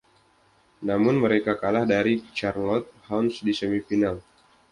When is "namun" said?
0.87-1.15